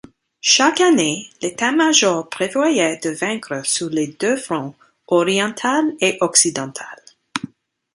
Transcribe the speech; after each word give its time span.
Chaque 0.41 0.81
année, 0.81 1.29
l'État 1.43 1.71
major 1.71 2.27
prévoyait 2.27 2.97
de 2.97 3.11
vaincre 3.11 3.61
sur 3.63 3.87
les 3.91 4.07
deux 4.07 4.35
fronts, 4.35 4.73
oriental 5.07 5.93
et 6.01 6.17
occidental. 6.21 6.97